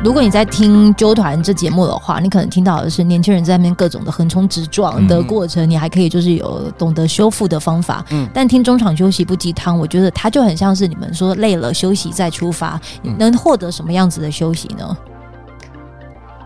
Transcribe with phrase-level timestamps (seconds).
[0.00, 8.04] 如果你在听纠团这节目的话，你可能听到的是年轻人在那边各种的横冲直撞的过程，嗯、你还可以就是有懂得修复的方法。
[8.10, 14.96] 嗯，但听中场休息不鸡汤，我觉得它就很像是你们说累了休息再出发，你能获得什么样子的休息呢？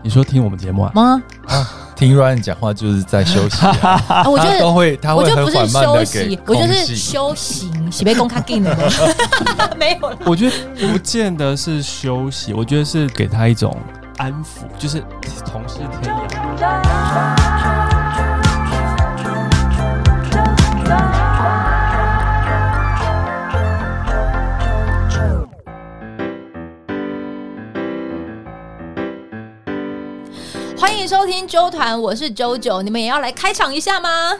[0.01, 0.91] 你说听我们节目啊？
[0.95, 1.23] 吗？
[1.45, 1.69] 啊，
[2.03, 4.03] 听 Ryan 讲话就是在休息啊。
[4.09, 8.75] 啊我觉得都会，他会很缓慢的给我就不是休息，我就是休息，洗杯公卡进的。
[9.79, 10.17] 没有了。
[10.25, 10.55] 我觉得
[10.91, 13.77] 不见得是休息，我觉得是给他一种
[14.17, 15.01] 安抚，就是
[15.45, 17.72] 同是天涯。
[30.83, 34.33] 欢迎收听周团，我是周九，你们也要来开场一下吗？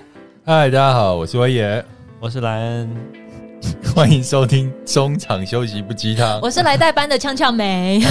[0.45, 1.85] 嗨，大家好，我是威爷，
[2.19, 3.22] 我是莱恩。
[3.95, 8.01] 欢迎收听中场休息不鸡汤，我是来代班的呛呛梅，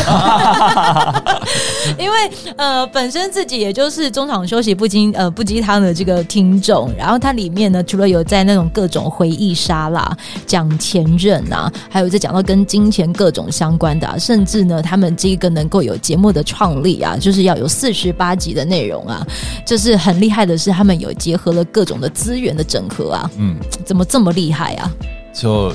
[1.99, 2.17] 因为
[2.57, 19.27] 呃本身自己也就是中场休息不鸡呃不鸡汤的这个听众，然后它里面呢除了有在那种各种回忆杀啦讲前任啊，还有在讲到跟金钱各种相关的，啊，甚至呢他们这个能够有节目的创立啊，就是要有四十八集的内容啊，
[19.67, 24.91] 就是很厉害的是他们有结合了各种的资源的整合啊，嗯，怎么这么厉害啊？
[25.33, 25.73] 就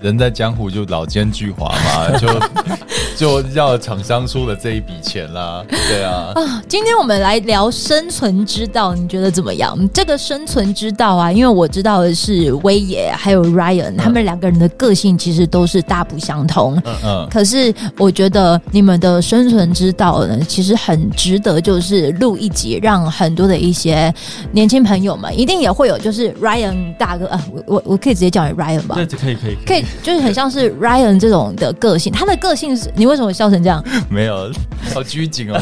[0.00, 2.18] 人在江湖就老奸巨猾嘛，
[3.16, 6.32] 就就要厂商出了这一笔钱啦，对啊。
[6.34, 9.76] 啊， 今天我们来聊生存之道，你觉得怎么样？
[9.92, 16.80] 这个生存之道啊，因为我知道的是威爷还有 Ryan，他们两个人的个性其实都是大不相同。
[16.86, 17.28] 嗯嗯。
[17.30, 24.12] 可是我觉得你们的生存之道呢，其实很值得，就是录一集，让很多的一些
[24.52, 28.94] 年轻朋友们，一定也会有，就是 Ryan 大哥啊，我我我可以直接叫你 Ryan 吧？
[28.94, 29.84] 对，可以可以可以。
[30.02, 33.84] 就是很像是 Ryan 这种的个性，他的个性是，你为什么笑成这样？
[34.10, 34.50] 没有，
[34.94, 35.58] 好拘谨哦，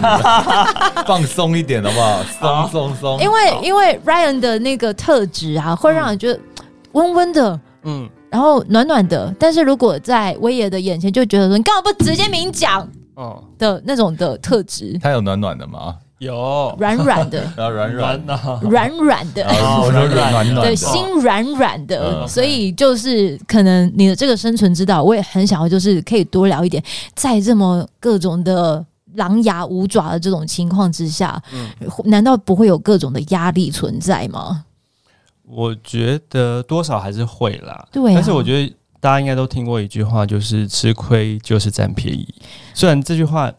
[1.07, 2.23] 放松一点好不好？
[2.71, 3.21] 松松松。
[3.21, 6.41] 因为因为 Ryan 的那个特质啊，会让人觉得
[6.93, 9.35] 温温的，嗯，然后暖暖的。
[9.39, 12.89] 但是如果在威爷的眼前，就觉得说你干嘛不直接明讲？
[13.15, 14.97] 哦，的那种的特质。
[15.03, 15.97] 他有暖暖的吗？
[16.19, 16.75] 有。
[16.79, 18.27] 软软的， 软软。
[18.27, 19.47] 的，软软的，
[19.83, 26.83] 我说软软的，对，心软软的，所以就是可能你的这个生存之道，我也很想要，就是可以多聊一点，
[27.15, 28.85] 在这么各种的
[29.15, 31.41] 狼牙舞爪的这种情况之下，
[32.05, 34.65] 难道不会有各种的压力存在吗？
[35.47, 42.29] 我觉得多少还是会啦，对，但是我觉得大家应该都听过一句话，就是吃亏就是占便宜，
[42.75, 43.53] 虽然这句话。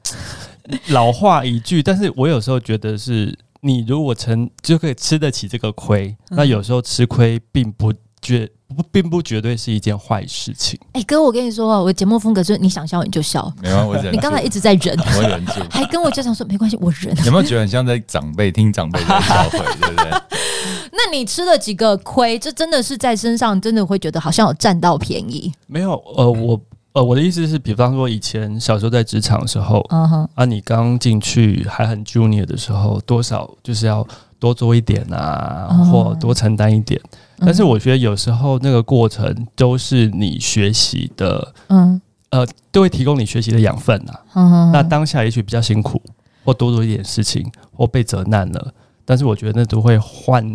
[0.89, 10.79] 老话一句，但是我有时候觉得是，你如果成就可以吃得起这个亏，嗯、那有时候吃亏并不绝不并不绝对是一件坏事情。
[10.93, 14.13] 哎、欸，哥，我跟你说啊，我节目风格就是你想笑你就笑，没关系，我忍。
[14.13, 17.15] 你刚才一直在忍，我忍住，还跟我家长说没关系，我忍。
[17.25, 20.11] 有没有觉得很像在长辈听长辈的教诲，对不对？
[20.91, 25.51] 那你吃了几个亏，这真的是在身上真的会觉得好像有占到便宜？
[25.67, 26.59] 没有，呃，我。
[26.99, 30.27] 呃，我的意思是，比方说以前小时候在职场的时候，uh.
[30.35, 34.05] 啊，你刚进去还很 junior 的时候，多少就是要
[34.37, 35.89] 多做一点啊，uh.
[35.89, 36.99] 或多承担一点。
[37.37, 42.01] 但是我觉得有时候那个过程都是你学习的，嗯、
[42.31, 42.39] uh，huh.
[42.41, 44.19] 呃，都会提供你学习的养分啊。
[44.33, 44.71] Uh huh.
[44.73, 46.01] 那当下也许比较辛苦，
[46.43, 48.73] 或多做一点事情，或被责难了，
[49.05, 50.45] 但是我觉得那都会换，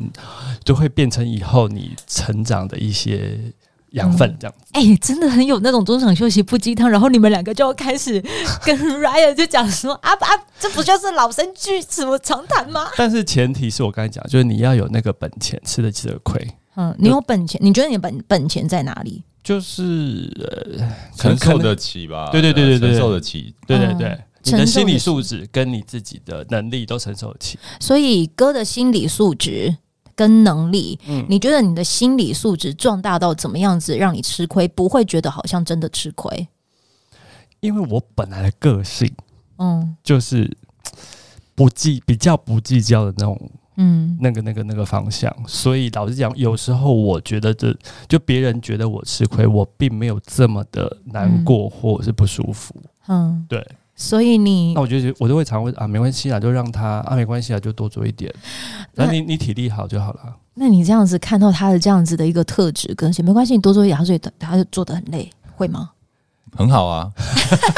[0.62, 3.38] 都会变成以后你成长的一些。
[3.94, 8.22] 养分这样子，哎、嗯欸，真的很有那种中场休息不鸡汤，然后你们两个就要开始
[8.65, 10.28] 跟 Ryan 就讲说啊啊，
[10.59, 12.88] 这不就是老生句什么常谈吗？
[12.97, 16.47] 但是前提是我刚才讲，就是你要有那个本钱，吃得起这个亏。
[16.77, 19.22] 嗯，你有本钱，你觉得你本本钱在哪里？
[19.43, 22.31] 就是呃，承受得起吧？
[22.33, 23.54] 对对对对对，承受得起。
[23.66, 27.59] 对对对，你的心理素质跟你自己的能力都承受得起。
[27.78, 29.77] 所以哥的心理素质。
[30.14, 36.48] 跟能力，嗯，你觉得你的心理素质壮大到怎么样子，让你吃亏不会觉得好像真的吃亏？
[37.60, 39.10] 因为我本来的个性，
[39.58, 40.56] 嗯，就是
[41.54, 45.34] 不计比较不计较的那种，嗯，那个那个那个方向。
[45.47, 47.77] 所以老实讲，有时候我觉得这
[48.09, 52.74] 就别人觉得我吃亏，我并没有这么的难过或者是不舒服，
[53.09, 53.66] 嗯，对。
[53.96, 58.32] 所以你，那我觉得我都会常问啊，没关系啊，就让他啊，没关系啊，就多做一点。
[58.94, 60.20] 那你你体力好就好了。
[60.54, 65.91] 那你这样子看到他的这样子的一个特质，跟没关系，你多做一点，他所以他就做的很累，会吗？
[66.56, 67.10] 很好啊，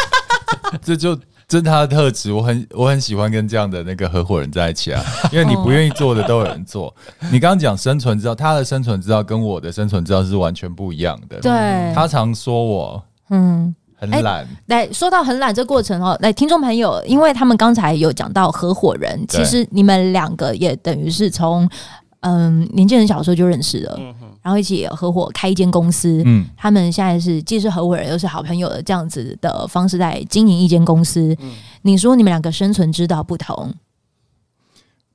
[0.82, 1.14] 这就
[1.48, 5.02] 这是他的特质，我很我很喜欢跟这样的那个合伙人在一起啊，
[5.32, 6.94] 因为你不愿意做的都有人做。
[7.30, 11.40] 你刚刚讲生存之道，他的生存之道跟我的生存之道是完全不一样的。
[11.40, 13.74] 对，他常说我，嗯。
[13.96, 14.44] 很懒。
[14.44, 21.68] 欸、来说到很懒这过程哦，来听众朋友，因为他们刚才有讲到合伙人，其实你们两个也等于是从
[22.20, 26.22] 嗯年轻人小时候就认识了，嗯、然后一起合伙开一间公司。
[26.24, 31.34] 嗯，他们现在是既是合伙人又是好朋友的这样子的方式在经营一间公司。
[31.40, 31.52] 嗯，
[31.82, 33.74] 你说你们两个生存之道不同，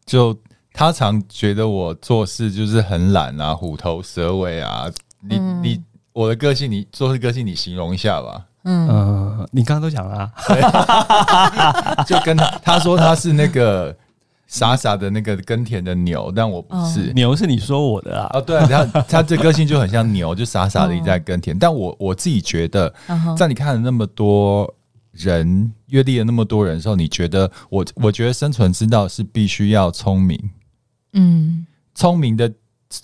[0.06, 0.38] 就。
[0.74, 4.90] 他常觉得我做事就是很懒啊，虎头蛇尾啊。
[5.20, 8.46] 你、嗯、你我的个性，你做事个性，你形容一下吧。
[8.64, 13.96] 嗯、呃，你刚刚都讲了、啊， 就跟他他说他是那个
[14.46, 18.30] 傻傻的那个耕田的牛，但我不是、哦、牛，是你说我的啊。
[18.34, 21.56] 哦，对，他他这个性就很像牛，就傻傻的一直在耕田。
[21.56, 22.94] 哦、但我我自己觉得，
[23.38, 24.72] 在你看了那么多
[25.12, 30.38] 人阅历了那么多人的时候，你觉得我我觉得生存之道是必须要聪明。
[31.14, 31.66] 嗯，
[31.96, 32.52] 聪明的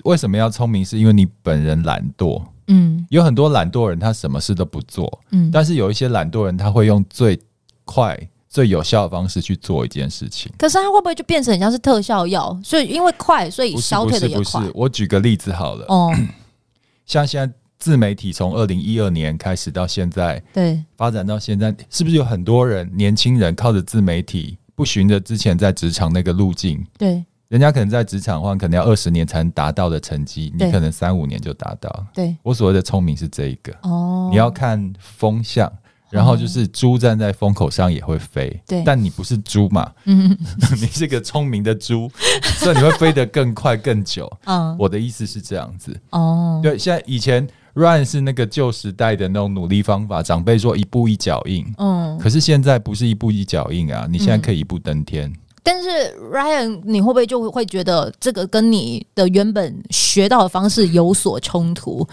[0.04, 0.86] 为什么要聪明？
[0.86, 2.44] 是因为你本人懒惰。
[2.68, 5.22] 嗯，有很多懒惰人，他什么事都不做。
[5.32, 7.40] 嗯，但是有一些懒惰人，他会用最
[7.86, 8.18] 快、
[8.50, 10.52] 最有效的方式去做一件事情。
[10.58, 12.60] 可是他会不会就变成很像是特效药？
[12.64, 14.44] 所以因为快，所以消退的也快。
[14.44, 15.86] 不是，不是，我举个例子好了。
[15.88, 16.12] 哦，
[17.06, 26.86] 像现在自媒体从二零一二年开始到现在，对，发展到现在，是不是有很多人年轻人靠着自媒体，不循着之前在职场那个路径？
[26.98, 27.24] 对。
[27.50, 32.06] 人家可能在职场的话，可能要二十年才能达到的成绩，你可能三五年就达到。
[32.14, 33.74] 对，我所谓的聪明是这一个。
[33.84, 35.72] 哦，你要看风向，
[36.10, 40.38] 然后就是猪站在风口上也会飞，对，但你不是猪嘛，嗯，
[40.76, 42.12] 你是个聪明的猪，
[42.60, 44.30] 所以你会飞得更快更久。
[44.44, 45.98] 嗯，我的意思是这样子。
[46.10, 46.60] 哦。
[46.62, 55.32] 对，现在以前 Ryan 是那个旧时代的那种努力方法，长辈说一步一脚印，嗯，可是现在不是一步一脚印啊，你现在可以一步登天。
[55.68, 55.90] 但是
[56.32, 62.08] Ryan，你会不会就会觉得这个跟你的原本学到的方式有所冲突？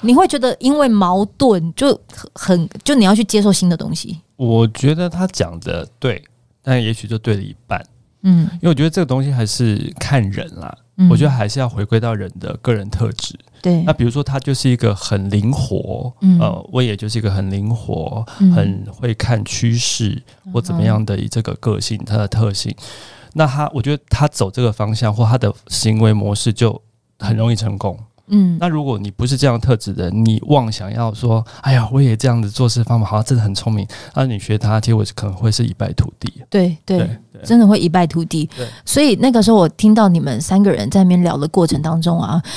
[0.00, 2.00] 你会觉得因为矛盾就
[2.32, 4.20] 很就你要去接受新的东西？
[4.36, 6.22] 我觉得他讲的对，
[6.62, 7.84] 但也许就对了一半。
[8.22, 10.72] 嗯，因为我觉得这个东西还是看人啦。
[11.00, 13.34] 嗯，我觉得还是要回归到人的个人特质。
[13.62, 22.74] 对，那比如说他就是一个很灵活，嗯、呃，我也就是一个很灵活，嗯、很会看趋势或怎么样的这个个性，他的特性。
[23.32, 26.80] 那他，我觉得他走这个方向或他的行为模式就
[27.18, 27.98] 很容易成功。
[28.30, 36.32] 嗯，那如果你不是这样特质的，你妄想要说，哎呀，我也这样子做事方法好像真的很聪明，那你学他，结果可能会是一败涂地。
[36.48, 37.08] 对对，
[37.44, 38.48] 真的会一败涂地。
[38.56, 42.40] 对，所以那个时候我听到你们三个人在那边聊的过程当中啊。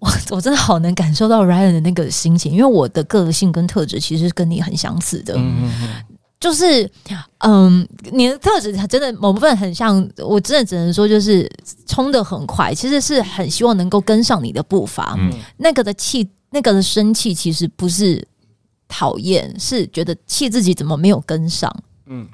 [0.00, 6.09] 我我真的好能感受到 Ryan 的那个心情，因为我的个性跟特质其实跟你很相似的，嗯嗯
[6.40, 6.90] 就是
[7.38, 11.48] 嗯，你的特质真的某部分很像，我真的只能说就是
[11.86, 18.26] 冲得很快，其实是很希望能够跟上你的步伐，嗯，那个的气，那个的生气其实不是
[18.88, 21.70] 讨厌，是觉得气自己怎么没有跟上，
[22.06, 22.26] 嗯。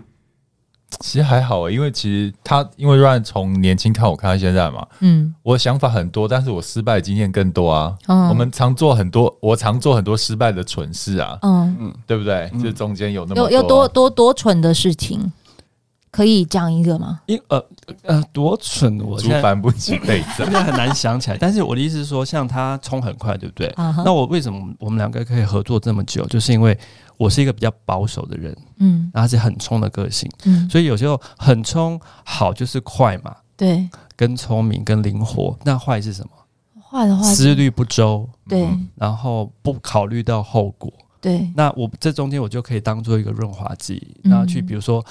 [1.00, 7.94] 其实还好诶，因为其实他因为 Ryan 从年轻看我看到现在嘛，嗯，我的想法很多，但是我失败经验更多啊。
[8.06, 11.38] 嗯，我们常做很多，我常做很多失败的蠢事啊。
[11.42, 12.50] 嗯嗯，对不对？
[12.62, 15.30] 这、嗯、中间有那么多有有多多多蠢的事情，
[16.16, 17.20] 可以讲一个吗？
[17.26, 17.62] 因呃
[18.04, 21.36] 呃多蠢，我竹翻不起被子， 现在很难想起来。
[21.36, 23.66] 但是我的意思是说，像他冲很快，对不对？
[23.76, 26.78] 啊、哈那我为什么我们两个可以合作这么久，就是因为。
[27.18, 36.30] 我是一个比较保守的人，嗯，然后是很冲的个性，嗯，所以有时候很冲好就是快嘛，对，跟聪明跟灵活，那坏是什么？
[36.90, 45.02] 坏的话，思虑不周，对，然后不考虑到后果，对，那我这中间我就可以当做一个润滑剂，然后去比如说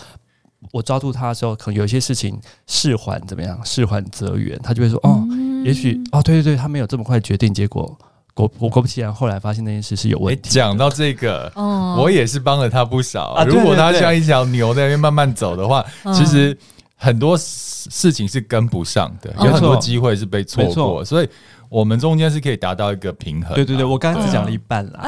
[0.72, 5.24] 我抓住他的时候，可能有些事情事缓怎么样，事缓则圆，他就会说哦，
[5.64, 7.98] 也许哦，对对对，他没有这么快决定，结果。
[8.34, 10.50] 果我果不其然，后来发现那件事是有问题。
[10.50, 13.42] 讲到这个，我也是帮了他不少。
[13.48, 16.58] 如果他像一条牛在那边慢慢走的话，其实
[16.98, 21.06] 很多事情是跟不上的，有很多机会是被错过。
[21.06, 21.30] 所以，
[21.70, 23.56] 我们中间是可以达到一个平衡。
[23.56, 25.02] 对对对，我刚刚只讲了一半啦。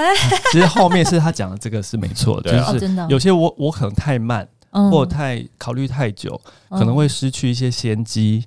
[0.53, 4.47] 其实后面是他讲的这个是没错的， 就是有些我我可能太慢，
[4.91, 8.43] 或太考虑太久，可能会失去一些先机，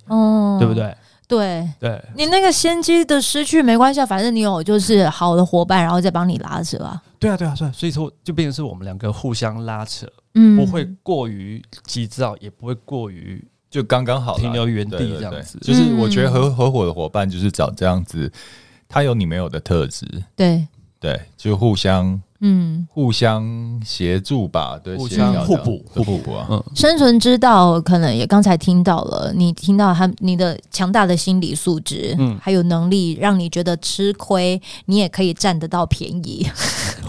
[0.58, 0.96] 对不对？
[1.28, 1.68] 对。
[1.78, 7.00] 对，你那个先机的失去没关系，反正你有就是好的伙伴，然后再帮你拉扯啊。
[7.18, 15.58] 对啊，对啊，对啊，所以说就变成是我们两个互相拉扯，嗯，不会过于急躁，也不会过于就刚刚好停留原地这样子。
[15.60, 18.32] 就是我觉得合合伙的伙伴就是找这样子，
[18.88, 20.66] 他有你没有的特质，对。
[20.98, 22.20] 对，就互相。
[22.40, 23.44] 嗯，互相
[23.84, 26.46] 协助吧，对，互相互补，互补啊。
[26.50, 36.46] 嗯，生存之道可能也刚才听到了，你听到他你的强大的心理素质，嗯，还有能力让你觉得吃亏，你也可以占得到便宜。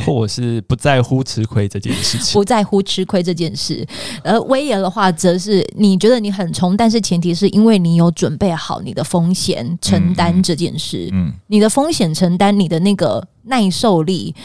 [0.06, 3.86] 或者是不在乎吃亏这件事情， 不在乎吃亏这件事。
[4.24, 11.10] 而威爷的话，则是你觉得你很冲，但是前提是因为你有准备好你的风险承担这件事。
[11.12, 14.36] 嗯，嗯，你的风险承担，你的那个耐受力，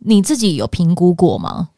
[0.00, 1.70] 你自己有评估过吗？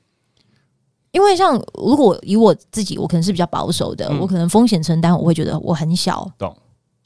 [1.13, 6.31] 因为像如果以我自己，我可能是比较保守的，嗯、我可能风险承担，我会觉得我很小。
[6.37, 6.55] 懂。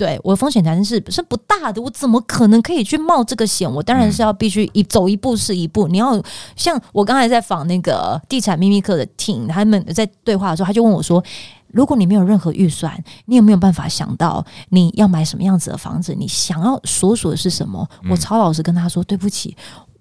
[0.00, 3.70] 对，我的风险才是是不大的，我怎么可能可以去冒这个险？
[3.70, 5.86] 我当然是要必须一走一步是一步。
[5.88, 6.18] 你要
[6.56, 11.22] 像我刚才在访那个地产秘密课的 team，他们在对话的时候，他就问我说
[11.68, 16.14] ：“如果你没有任何预算，你有没有办法想到你要买什么样子的房子？
[16.14, 19.54] 你想要所属的是什么？”我超老实跟他说：“对不起，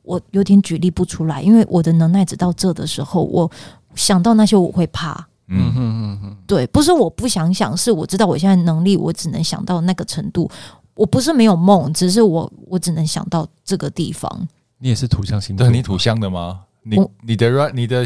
[0.04, 3.52] 我有点举例不出来，因为我的能耐只到这的时候，我
[3.96, 10.50] 想到那些我会怕。”嗯哼嗯嗯，对，不是我不想想，是我知道我现在能力，我只能想到那个程度。
[10.94, 14.48] 我不是没有梦，只是我我只能想到这个地方。
[14.78, 16.60] 你也是土象星座，对，你土象的吗？
[16.84, 18.06] 你你的 run 你的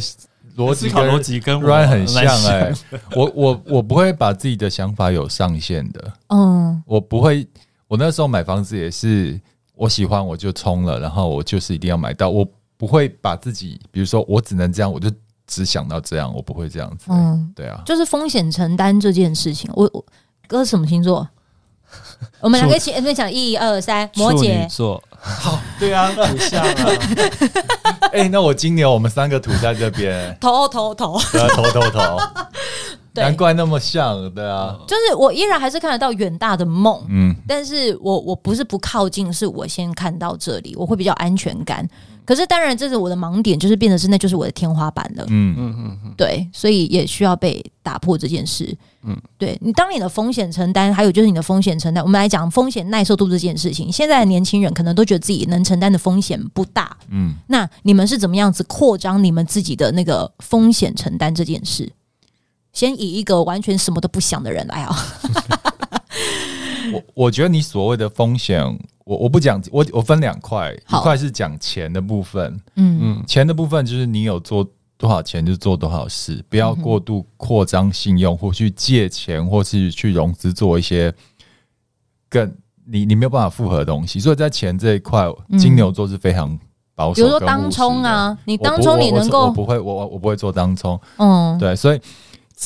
[0.56, 2.76] 逻辑逻辑跟 run 很像哎、欸。
[3.16, 6.14] 我我我不会把自己的想法有上限的。
[6.28, 7.48] 嗯，我不会。
[7.88, 9.40] 我那时候买房子也是，
[9.76, 12.30] 我喜欢我就冲了，然后我就是一定要买到。
[12.30, 12.48] 我
[12.78, 15.12] 不会把自己，比如说我只能这样，我就。
[15.48, 17.06] 只想到这样，我不会这样子。
[17.10, 19.70] 嗯，对啊，就是风险承担这件事情。
[19.74, 20.04] 我我
[20.48, 21.28] 哥什么星座？
[22.42, 25.02] 我们两个一起分享，一二三，摩羯座。
[25.12, 26.74] 好，对啊，土象啊。
[28.12, 32.18] 哎、欸，那我今年，我们三个土在这边，头头头，头头头。
[33.16, 34.76] 难怪那么像，对啊。
[34.88, 41.88] 就是我依然还是看得到远大的梦，嗯，但是我我不是不靠近，是我先看到这里，我会比较安全感。
[42.26, 45.26] 可是当然，这是我的盲点，就是变得是那就是我的天花板了。
[45.30, 48.76] 嗯嗯嗯，对，所以也需要被打破这件事。
[49.04, 53.92] 嗯，对你，当你的风险承担，还有就是你的风险承担，我们来讲风险耐受度这件事情。
[53.92, 56.96] 现在的年轻人可能都觉得自己能承担的风险不大。
[57.10, 61.92] 嗯，那你们是怎么样子扩张你们自己的那个风险承担这件事？
[62.72, 64.96] 先以一个完全什么都不想的人来啊。
[66.94, 68.64] 我我觉得你所谓的风险。
[69.06, 73.00] 我我不讲，我我分两块，一块是讲钱的部分，嗯。
[73.02, 74.66] 嗯，钱的部分就是你有做
[74.98, 81.14] 多少钱就做多少事，不要过度扩张信用或去借钱或是去融资做一些
[82.30, 82.50] 更
[82.86, 86.58] 你你没有办法复合的东西，所以在钱这一块，金牛座是非常
[86.96, 87.16] 保守。
[87.16, 92.00] 比如说当冲啊，你当冲你能够，我不会，我我不会做当冲，嗯，对，所以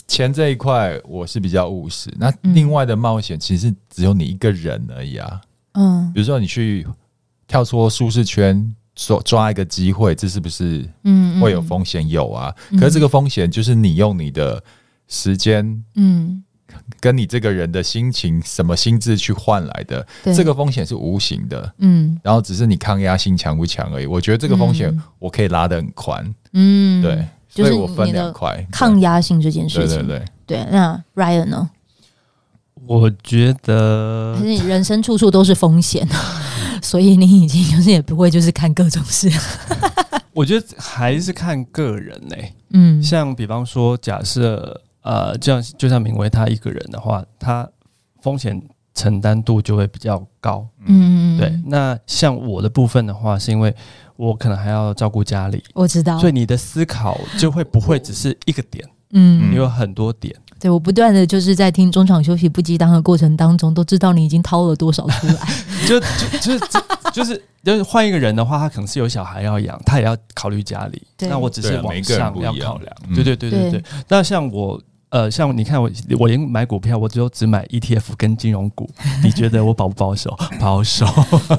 [0.08, 2.14] 钱这一块我是比较务实。
[2.20, 5.42] 那另外的冒险其实只有你一个人而已啊。
[5.74, 6.86] 嗯，比如说你去
[7.48, 12.08] 跳出舒适圈，抓抓一个机会，这是不是嗯会有风险？
[12.10, 14.62] 有啊，可是这个风险就是你用你的
[15.08, 16.44] 时间，嗯，
[17.00, 24.08] 跟你这个人的心情、什么心智去换来的，这个风险是无形的，嗯，然后只是你抗压性强不强而已。
[24.08, 27.24] 我觉得这个风险我可以拉得很宽，嗯，对，
[27.64, 30.68] 所以我分两块，抗压性这件事情，对对对对。
[30.72, 31.70] 那 Ryan 呢？
[32.86, 36.08] 我觉得，可是你人生处处都是风险，
[36.82, 39.30] 所以你已经就是也不会就是看各种事。
[40.32, 42.54] 我觉得还是看个人呢、欸。
[42.70, 47.68] 嗯，像比方说，假设呃，这样就像明威他一个人的话，他
[48.22, 48.62] 风险
[48.98, 50.68] 承担度就会比较高。
[50.86, 51.54] 嗯，对。
[51.68, 53.74] 那像我的部分的话，是因为
[54.16, 60.36] 我可能还要照顾家里，我知道，所以你的思考就会不会只是一个点，嗯，你有很多点。
[60.60, 65.36] 对，我不断的就是在听中场休息不激当的过程当中，都知道你已经掏了多少出来。
[65.88, 66.60] 就就就是
[67.14, 71.00] 就是就是换一个人的话，他可能是有小孩要养，他也要考虑家里。
[71.16, 72.92] 对那我只是往上要考量。
[73.14, 73.72] 对对对对对。
[73.80, 74.82] 对那像我。
[75.10, 78.90] 呃，像你看我，我连买股票，我只有只买 ETF 跟金融股。
[79.24, 80.38] 你觉得我保不保守？
[80.60, 81.06] 保守。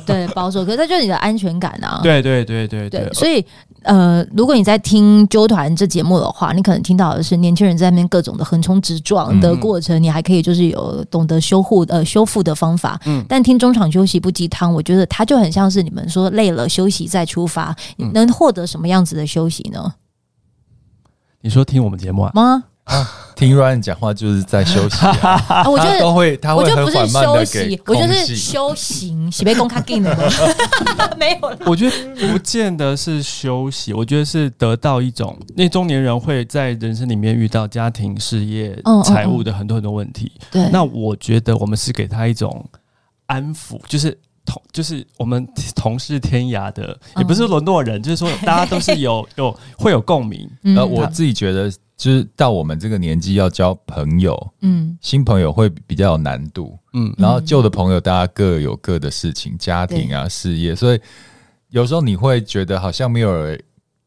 [0.05, 0.65] 对，保守。
[0.67, 2.01] 可是这就是你的安全感啊。
[2.03, 3.01] 对对对对对。
[3.05, 3.43] 对，所以，
[3.85, 13.01] 呃，如果你在听纠团这节目的话，你可能听到的是年轻人在那边各种的横冲直撞的过程，嗯、你还可以就是有懂得修护呃修复的方法。
[13.07, 13.25] 嗯。
[13.27, 19.95] 但听中场休息不鸡汤，我觉得它就很像是你们说累了休息再出发，你能获得什么样子的休息呢？
[21.41, 22.31] 你说听我们节目啊？
[22.35, 22.65] 吗？
[22.85, 23.07] 啊，
[23.39, 25.63] 听 Ryan 讲话就是在休息啊！
[25.71, 31.57] 我觉得都会，他会很缓慢的给，我觉得是修行，喜被公开给的没有了。
[31.65, 40.33] 我觉得不见得是休息，我觉得是得到一种，那中年人会在人生里面遇到家庭、事业、财务的很多很多问题。
[40.51, 42.69] 对，那我觉得我们是给他一种
[43.27, 44.19] 安抚，就是
[44.49, 50.49] 同，就是我们同是天涯的，也不是沦落人，就是说 大家都是有有会有共鸣。
[50.75, 51.71] 呃，我自己觉得。
[51.99, 61.01] 就是到我们这个年纪要交朋友，嗯，新朋友会比较有难度，嗯，然后旧的朋友大家各有各的事情，家庭啊、事业，所以
[61.71, 63.61] 有时候你会觉得好像没有人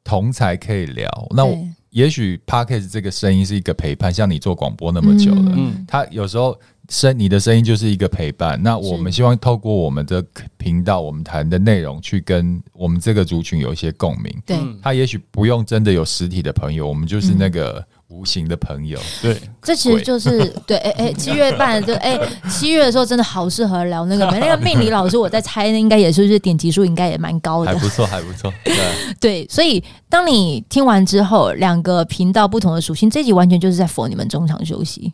[0.05, 1.11] 同才可以聊。
[1.31, 1.53] 那我
[1.89, 6.57] 也许 p a c k a g e 这个声音是一个陪伴，像你做广播那么久了，嗯，他有时候
[6.91, 8.61] 声你的声音就是一个陪伴。
[8.61, 10.23] 那我们希望透过我们的
[10.57, 14.31] 频道，我们谈的内容，去跟我们这个族群有一些共鸣。
[14.45, 17.83] 对，他也许不用真的有实体的朋友，我们就是那个。
[18.13, 22.19] 无形的朋友，对，这其实就是 对，哎哎，七月半就哎，
[22.49, 28.75] 七月的时候真的好适合聊那个，那个命理老师，我在猜，应该也是，是点击数应该也蛮高的，还不错，还不错，对，
[29.21, 35.13] 对，所以当你听完之后，两个频道不同的属性，这一集完全就是在 for 你们中场休息。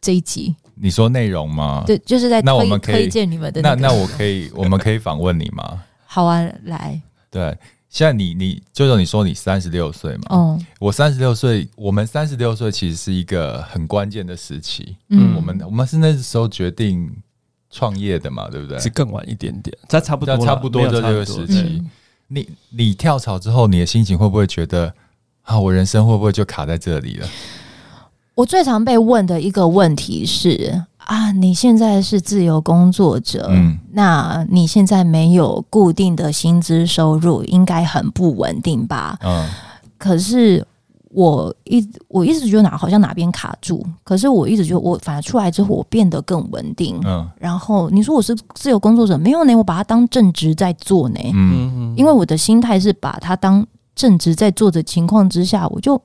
[0.00, 1.84] 这一集，你说内容吗？
[1.86, 5.82] 对，就是在那我们可以推荐你们的，那那我可以，我们可以访问你吗？
[6.06, 7.56] 好啊，来，对。
[7.88, 10.22] 现在你你舅舅，你说你三十六岁嘛？
[10.28, 14.96] 哦，我三十六岁，我们三十六岁其实是一个很关键的时期。
[15.08, 17.10] 嗯，我们我们是那时候决定
[17.68, 18.78] 创业的嘛，对不对？
[18.78, 21.82] 是更晚一点点，这差不多，差不多的这个时期。
[22.28, 24.94] 你你跳槽之后，你的心情会不会觉得
[25.42, 27.26] 啊，我人生会不会就卡在这里了？
[28.40, 30.82] 我最常被问的一个问题是。
[30.96, 39.18] 啊，你现在是自由工作者，嗯，那你现在没有固定的薪资收入，应该很不稳定吧？
[39.22, 39.44] 嗯，
[39.98, 40.64] 可是
[41.08, 46.96] 我一我一直觉得哪好像哪边卡住，可是我一直觉得我反而出来之后，我变得更稳定。
[47.04, 51.18] 嗯，然后你说我是自由工作者，没有呢，我把它当正职在做呢。
[51.34, 53.66] 嗯，因为我的心态是把它当
[53.96, 56.00] 正职在做的情况之下，我就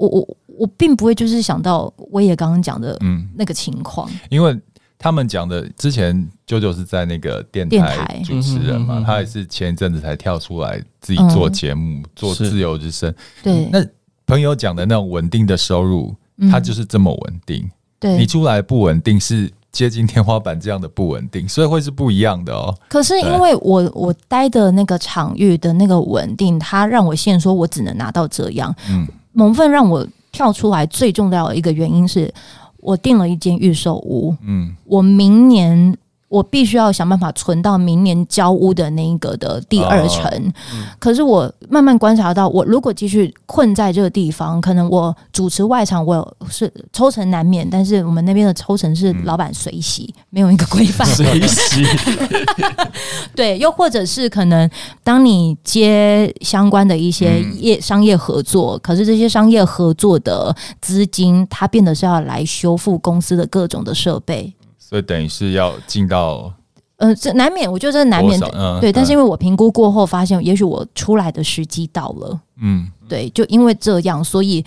[0.00, 0.36] 我我。
[0.58, 4.54] 我并不会就是想到我也刚刚讲的嗯那个情况，嗯，因为
[4.98, 13.14] 他们讲的之前舅舅是在那个电台主持人嘛，他也是前一阵子才跳出来自己做节目，做自由之声。
[13.42, 13.82] 对，那
[14.26, 16.14] 朋友讲的那种稳定的收入，
[16.50, 17.66] 他就是这么稳定。
[17.98, 22.76] 对，你出来不稳定是接近天花板这样的不稳定，所以会是不一样的哦。
[22.90, 28.74] 可是因为我我待的那个场域的那个稳定，它让我现说我只能拿到这样。
[28.90, 30.06] 嗯，蒙份让我。
[30.32, 32.32] 跳出来最重要的一个原因是
[32.78, 35.98] 我订了一间预售屋，嗯，我明年。
[36.30, 40.30] 我必须要想办法存到明年交屋的那一个的第二成，
[40.72, 51.04] 嗯、可是我慢慢观察到，我如果继续困在这个地方，可能我主持外场，我是抽成难免，但是我们那边的抽成是老板随喜，嗯、没有一个规范。
[51.08, 51.84] 随喜，
[53.34, 54.70] 对，又或者是可能
[55.02, 64.54] 当你接相关的一些业商业合作，可是这些商业合作的资金，它变得是要来修复公司的各种的设备。
[64.90, 66.52] 所以等于是要进到，
[66.96, 68.92] 呃，这难免，我觉得这难免的，嗯、对。
[68.92, 73.30] 但是因为我评估过后发现，也许我出来的时机到了，嗯，对。
[73.30, 74.64] 就因为这样，所以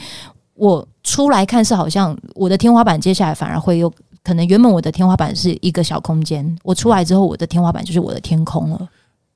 [0.53, 8.87] 我出来看是好像我的天花板，接下来反而会有可能，原本我的天花板是一个小空间，我出来之后，我的天花板就是我的天空了。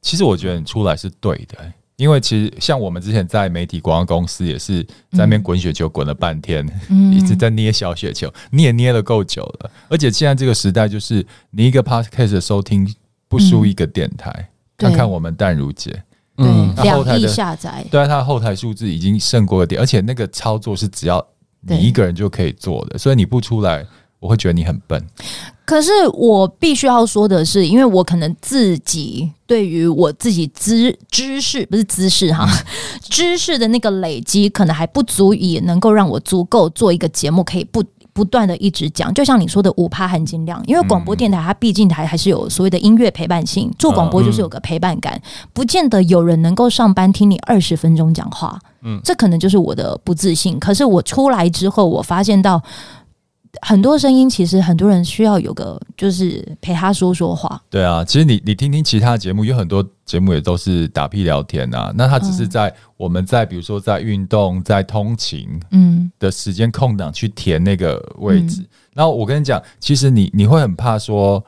[0.02, 1.58] 其实我觉得你出来是对的。
[1.98, 9.72] 因为其实像我们之前在媒体广告公司也是在那边滚雪球滚了半天，嗯、一直在捏小雪球，你也捏了够久了。
[9.90, 12.88] 而且现在这个时代，就是你一个 podcast 的收听
[13.28, 14.32] 不输一个电台。
[14.32, 16.04] 嗯、看看我们淡如姐，
[16.38, 21.26] 嗯，两亿下载，对啊，他的后台数字已经胜过了点，而且那个操作是只要
[21.62, 23.86] 你一个人就可以做的，所以你不出来。
[24.20, 25.00] 我会觉得你很笨，
[25.64, 32.48] 可是我必须要说的是，因为我可能自己对于我自己知知识不是知识哈，
[33.04, 39.14] 知识的那个累积可能还不足以能够让我足够做一个节目，可以不不断的一直讲。
[39.14, 45.22] 就像你说的五趴含金量，因为广播电台它毕竟还还是有所谓的音乐陪伴性，做广播就是有个陪伴感，
[45.54, 50.58] 不见得有人能够上班听你二十分钟讲话，嗯，这可能就是我的不自信。
[50.60, 52.64] 可是我出来之后，我发现到。
[53.62, 57.62] 很多声音，其实很多人需要有个，就是陪他说说话。
[57.70, 61.92] 对啊，其实你你听听其他节目，有很多节目也都是打屁聊天啊。
[61.96, 68.62] 那他只是在我们在比如说在运动、在通勤嗯的时间空档去填那个位置。
[68.62, 71.44] 嗯、然后我跟你讲，其实你你会很怕说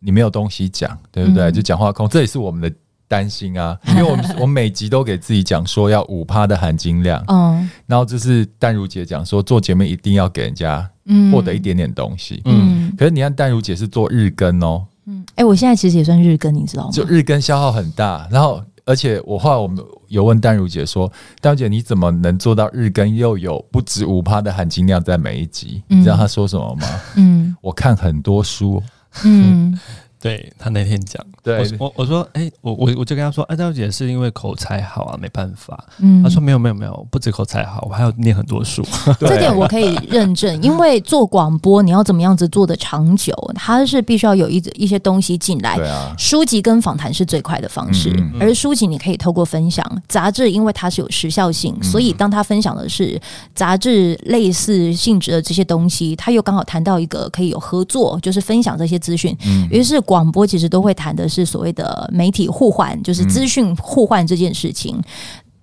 [0.00, 1.44] 你没有东西讲，对不对？
[1.44, 2.76] 嗯、就讲话空，这也是我们的。
[3.08, 10.88] 担心啊， 因为我们我每集都给自己讲说要五趴的含金量，嗯，然后就是淡如姐讲说做节目一定要给人家
[11.32, 16.90] 获得一点点东西，嗯，可是你看淡如姐是做日更哦，嗯，哎，我现在其实也算日更，你知道吗？
[16.92, 21.10] 就日更消耗很大，然后而且我后来我们有问淡如姐说，
[21.40, 25.82] 淡如姐你怎么能做到日更又有不止五趴的含金量在每一集？
[25.88, 26.86] 你知道她说什么吗？
[27.16, 28.82] 嗯，我看很多书，
[29.24, 29.78] 嗯。
[30.22, 35.84] 对他那天讲，对我我我说，哎、欸，我我我就跟他说，哎、啊，大姐是因为口才好啊，没办法。
[35.98, 38.86] 嗯，他说没有没有没有，不止口才好，我还要念很多书。
[39.18, 45.76] 这点我可以认证， 因为做广播你要怎么样子做的长久，它是必须要有一一些东西进来。
[45.76, 53.20] 对啊，书籍跟访谈是最快的方式，嗯嗯，而书籍你可以透过分享，杂志因为它是有时效性，所以当他分享的是
[53.56, 60.00] 杂志类似性质的这些东西，他又刚好谈到一个可以有合作，就是分享这些资讯，嗯，于是。
[60.12, 64.94] 广播其实都会谈的是所谓的媒体互换，就是资讯互换这件事情。
[64.98, 65.04] 嗯、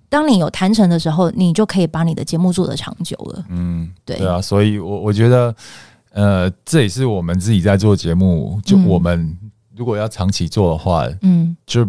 [0.08, 3.44] 当你有谈成的时候，你就可以把你的节目做得长久了。
[3.48, 5.54] 嗯，对，对啊，所以我我觉得，
[6.10, 9.38] 呃，这也是我们自己在做节目，就我们
[9.76, 11.88] 如果要长期做的话，嗯，就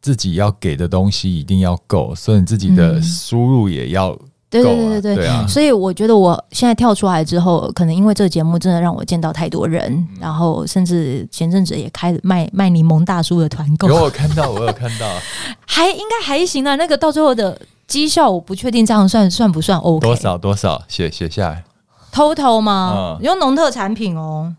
[0.00, 4.16] 自己要给的东西一定要够，所以你自己的输入也要。
[4.50, 13.86] 对对对对对，啊、所以我觉得我现在跳出来之后，可能因为这个节目真的让我见到太多人，嗯、然后甚至前阵子也开始卖卖柠檬大叔的团购。
[13.88, 15.06] 有我看到，我有看到，
[15.66, 16.76] 还应该还行啊。
[16.76, 20.00] 那个到最后的绩效，我不确定这样算算不算 OK？
[20.00, 21.64] 多少多少写写下来
[22.10, 23.18] ，total 吗？
[23.20, 24.54] 用农、嗯、特产品哦，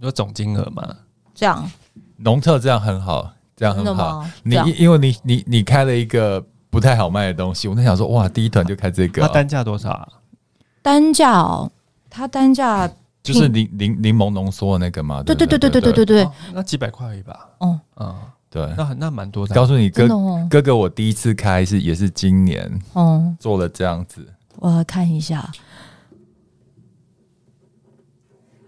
[0.00, 0.82] 有总金额吗？
[1.34, 1.70] 这样，
[2.16, 4.24] 农特这样很好，这样很好。
[4.44, 6.42] 你因为你你你开了一个。
[6.70, 10.08] 不太好卖的东西，我在想说，哇，第一团就开这个，它单价多少啊？
[10.82, 11.70] 单价哦，
[12.10, 12.90] 它单价
[13.22, 15.22] 就是柠柠柠檬浓缩的那个嘛？
[15.22, 17.48] 对对对对对对对对，那几百块而已吧？
[17.58, 18.14] 哦，嗯，
[18.50, 19.54] 对，那那蛮多的。
[19.54, 20.06] 告诉你，哥
[20.48, 24.26] 哥哥，我第一次开是也是今年，嗯，做了这样子，
[24.56, 25.50] 我看一下，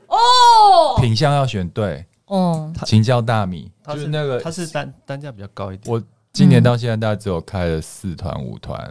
[0.09, 6.03] 哦，品相要选对，哦，青椒大米，它是那个，它是单单价比较高一点，我。
[6.33, 8.90] 今年到现在，大概只有开了四团五团。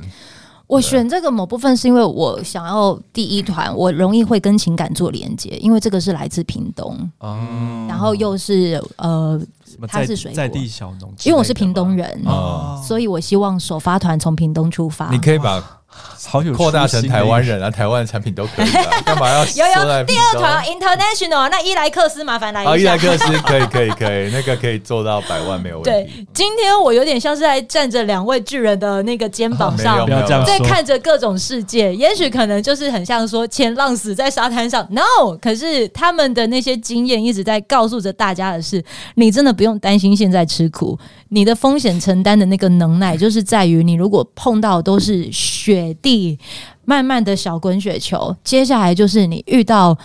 [0.68, 9.42] 我选这个某部分是因为我想要第一团，我容易会跟情感做连接，因为这个是来自屏东，嗯，然后又是呃，
[9.88, 15.10] 它是水果，在地小农，因为我是屏东人，哦，所以我希望首发团从屏东出发。
[15.10, 15.79] 你可以把。
[16.28, 21.50] 好有扩大成台湾人啊，台湾的产品都可以啊， 干嘛要有有第二团 international？
[21.50, 22.78] 那伊莱克斯麻烦来一下。
[22.78, 25.90] 伊莱克斯可以可以可以，那个可以做到百万没有问题。
[25.90, 30.06] 对，今天我有点像是在站着两位巨人的那个肩膀上，
[30.46, 31.96] 在看着各种世界。
[31.96, 38.84] 也许可能就是很像说前浪死在沙滩上，no，可是他们的那些经验一直在告诉着大家的是，
[39.16, 40.98] 你真的不用担心现在吃苦，
[41.30, 46.38] 你的风险承担的那个能耐，就是在于你如果碰到都是雪地。
[46.86, 49.96] 慢慢的小滚雪球，接下来就是你遇到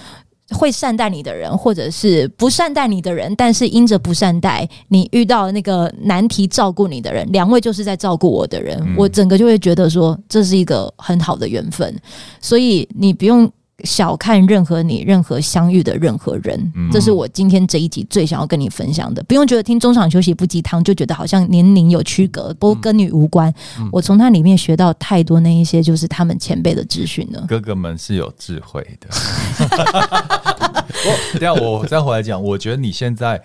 [0.51, 11.99] 会善待你的人，或者是不善待你的人，但是因着不善待你遇到那个难题照顾你的人，两位就是在照顾我的人，嗯、我整个就会觉得说这是一个很好的缘分，
[12.39, 13.51] 所以你不用。
[13.83, 19.21] 小看任何你任何相遇的任何人，嗯、这是我今天这一集最想要跟你分享的。
[19.25, 23.53] 不用觉得听中场休息不鸡汤就觉得好像年龄有区隔，不过跟你无关。
[23.81, 27.45] 嗯、我从他里面学到太多那一些就是他们前辈的资讯了。
[27.49, 29.09] 哥哥们是有智慧的。
[31.07, 33.43] 我等下我再回来讲，我觉得你现在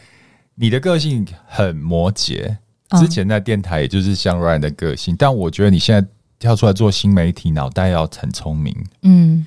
[0.54, 2.56] 你的个性很摩羯，
[3.00, 8.76] 之前在电台也就是像 Ryan 的个性，嗯、但我觉得你现在跳出来做新媒体，脑袋要很聪明。
[9.02, 9.46] 嗯。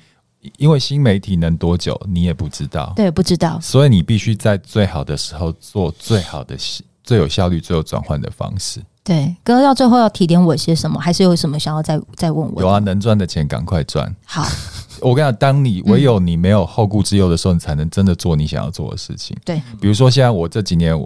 [0.57, 2.91] 因为新媒体能多久，你也不知道。
[2.95, 3.59] 对，不知道。
[3.61, 6.57] 所以你必须在最好的时候做最好的、
[7.03, 8.81] 最有效率、最有转换的方式。
[9.03, 10.99] 对，哥到最后要提点我些什么？
[10.99, 12.61] 还是有什么想要再再问我？
[12.61, 14.13] 有啊，能赚的钱赶快赚。
[14.25, 14.45] 好，
[15.01, 19.35] 我跟你讲，当你唯有你没有后顾之忧的时候，你才能真的做你想要做的事情。
[19.43, 20.97] 对，比如说现在我这几年，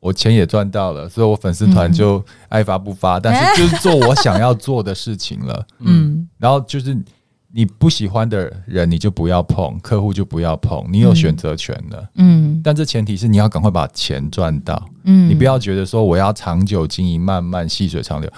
[0.00, 5.66] 我钱也赚到了，所以我粉丝团就爱发不发，嗯、但是就是做我想要做的事情了。
[5.80, 6.96] 嗯，然后就是。
[7.52, 10.86] 你不喜欢的人，你就不要碰；客户就不要碰。
[10.88, 12.60] 你有选择权的，嗯。
[12.62, 15.28] 但这前提是你要赶快把钱赚到，嗯。
[15.28, 18.30] 你不要觉得说我要长久经营，慢慢细水长流。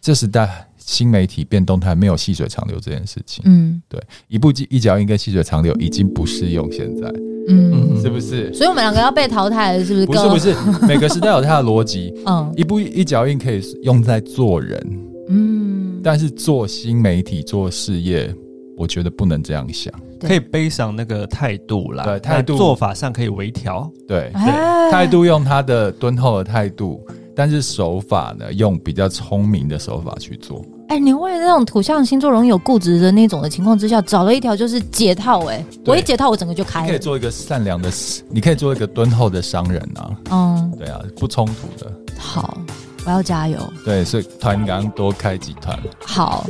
[0.00, 3.82] 这时代新媒体变动态，没有细水长流这件事情，嗯。
[3.88, 7.12] 对，一步一脚印跟细水长流已经不适用现在，
[7.48, 8.52] 嗯，是不是？
[8.54, 10.06] 所以我们两个要被淘汰了，是不是？
[10.06, 10.86] 不是，不是。
[10.86, 12.52] 每个时代有它的逻辑， 嗯。
[12.56, 16.00] 一步一脚印可以用在做人，嗯。
[16.00, 18.32] 但是做新媒体做事业。
[18.82, 22.02] 我觉得不能这样想，可以背上那个态度啦。
[22.02, 23.88] 对，态度做法上可以微调。
[24.08, 27.00] 对对，态度用他的敦厚的态度，
[27.36, 30.60] 但是手法呢，用比较聪明的手法去做。
[30.88, 35.44] 哎，你为了那种土象星座容易有固执的那种的情况之下，找了一条就是解套。
[35.46, 36.86] 哎，我一解套，我整个就开了。
[36.86, 37.88] 你可以做一个善良的，
[38.28, 40.10] 你可以做一个敦厚的商人啊。
[40.32, 41.88] 嗯，对啊，不冲突的。
[42.18, 42.58] 好。
[43.04, 43.58] 我要加油。
[43.84, 45.78] 对，所以团刚多开几团。
[46.06, 46.46] 好，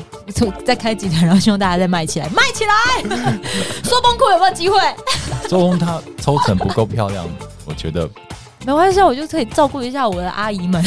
[0.64, 2.72] 再开几团，然后希望大家再卖起来，卖起来。
[3.84, 4.78] 说崩库有没有机会？
[5.48, 7.26] 周崩他抽成不够漂亮，
[7.64, 8.08] 我觉得
[8.64, 10.82] 没关系，我就可以照顾一下我的阿姨们。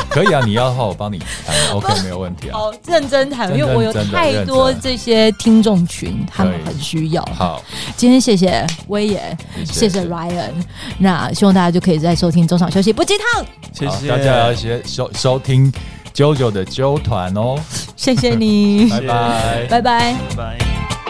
[0.10, 2.58] 可以啊，你要的话我帮你谈， OK，没有问题啊。
[2.58, 7.22] 好，认真谈，因为我有太多这些听众群，他们很需要。
[7.34, 7.62] 好，
[7.96, 10.50] 今天谢谢威爷，谢谢 Ryan，
[10.98, 13.44] 那希望大家就可以在收听中场休息不鸡汤。
[13.72, 15.72] 谢谢大家要先收收听
[16.14, 17.56] JoJo 的啾团哦。
[17.96, 21.07] 谢谢你， 拜拜，拜拜，拜。